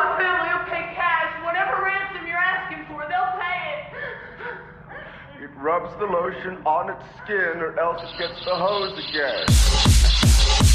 my 0.00 0.16
family 0.16 0.48
will 0.48 0.64
pay 0.72 0.94
cash. 0.94 1.44
Whatever 1.44 1.84
ransom 1.84 2.26
you're 2.26 2.38
asking 2.38 2.86
for, 2.88 3.04
they'll 3.08 3.36
pay 3.36 3.60
it. 3.76 5.44
It 5.44 5.50
rubs 5.56 5.92
the 5.98 6.06
lotion 6.06 6.56
on 6.64 6.88
its 6.88 7.04
skin 7.22 7.60
or 7.60 7.78
else 7.78 8.00
it 8.02 8.18
gets 8.18 8.42
the 8.44 8.54
hose 8.54 8.96
again. 8.96 10.69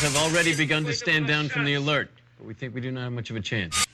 have 0.00 0.16
already 0.16 0.54
begun 0.56 0.84
to 0.84 0.94
stand 0.94 1.26
down 1.26 1.48
from 1.48 1.64
the 1.64 1.74
alert, 1.74 2.10
but 2.38 2.46
we 2.46 2.54
think 2.54 2.74
we 2.74 2.80
do 2.80 2.90
not 2.90 3.02
have 3.02 3.12
much 3.12 3.30
of 3.30 3.36
a 3.36 3.40
chance. 3.40 3.86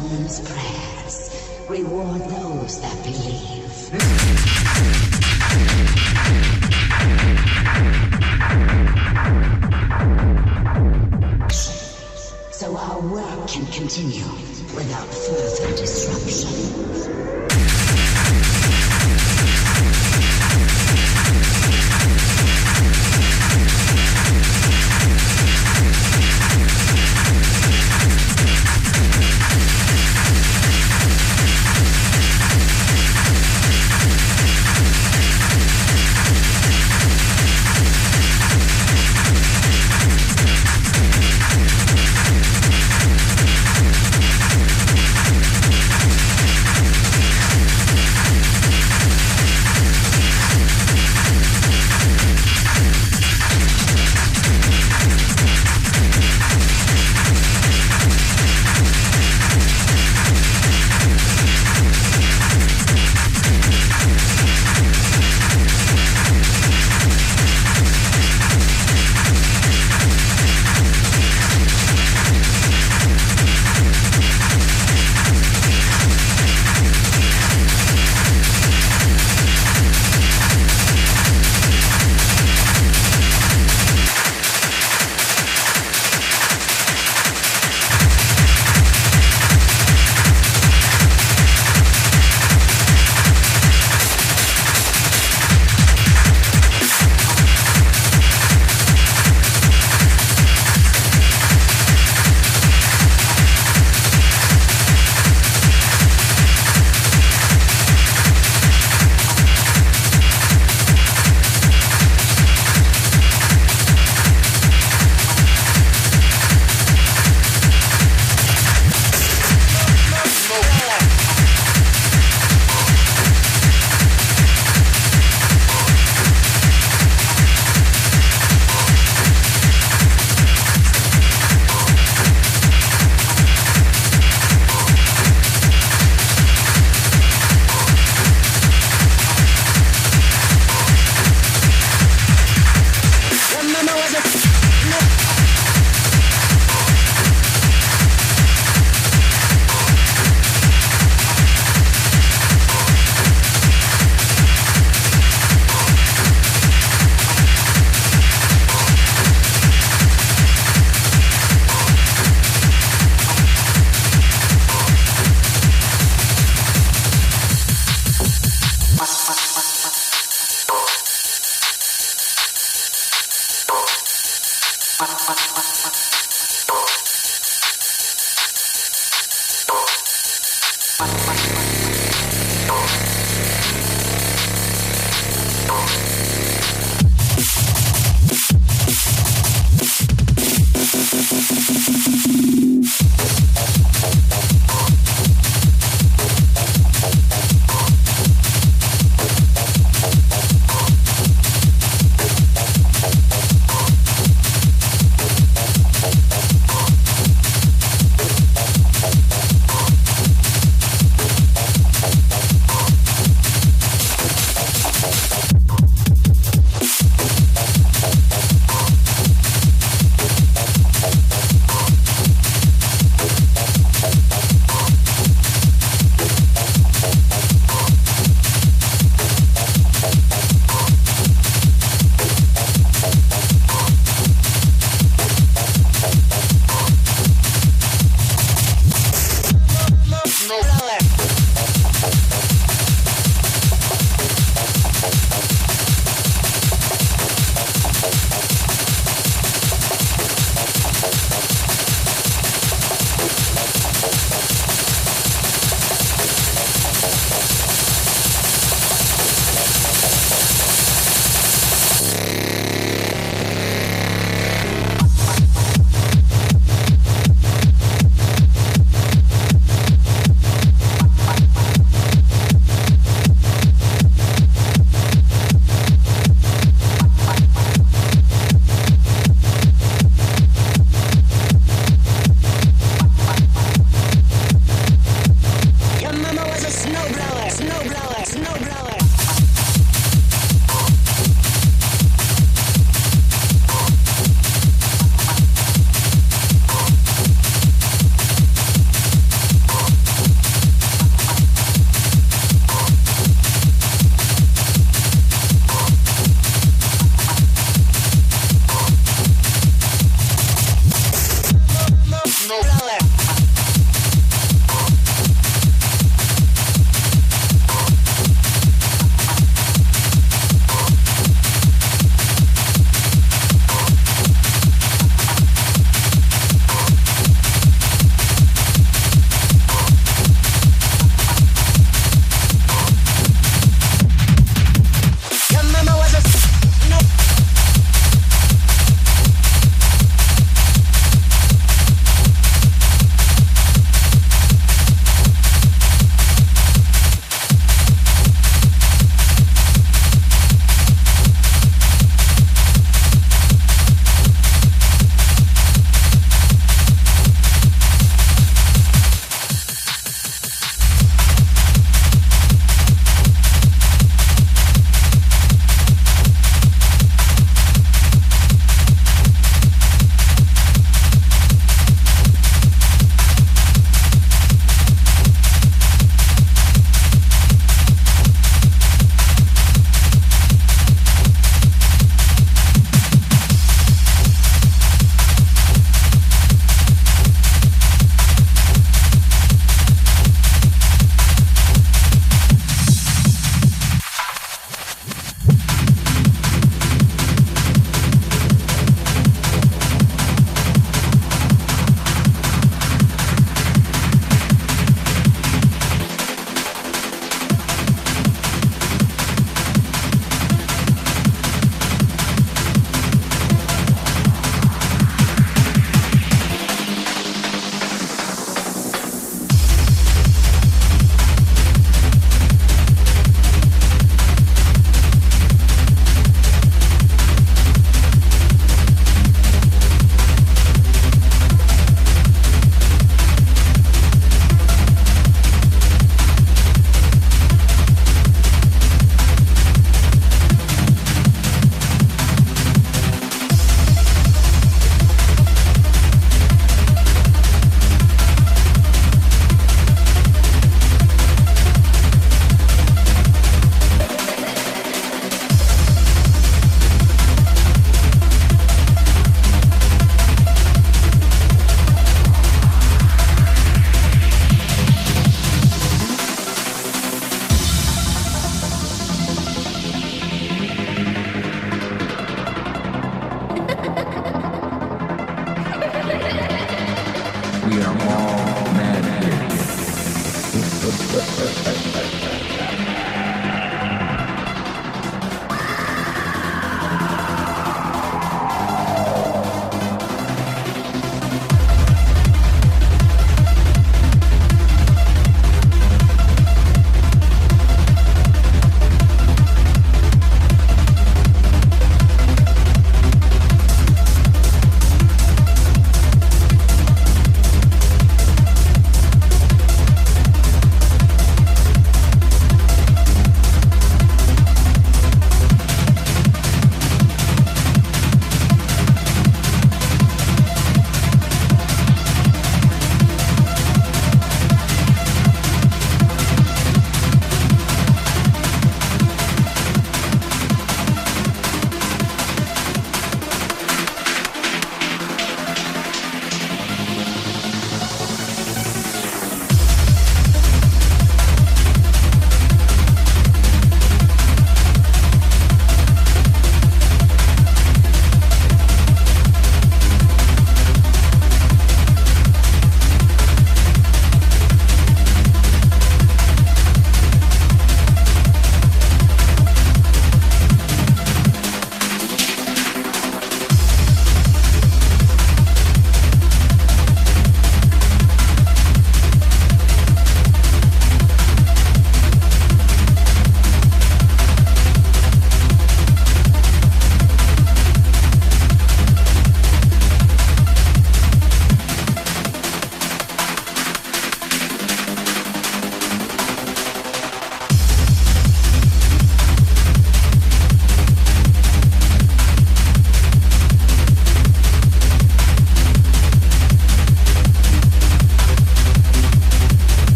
Prayers. 0.00 1.66
Reward 1.68 2.22
those 2.22 2.80
that 2.80 2.96
believe. 3.04 3.70
So 12.52 12.74
our 12.76 13.00
work 13.00 13.48
can 13.48 13.66
continue 13.66 14.24
without 14.74 15.08
further 15.08 15.76
disruption. 15.76 17.51